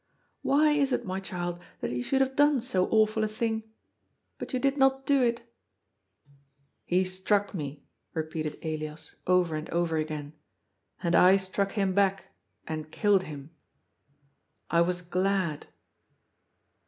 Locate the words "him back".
11.73-12.33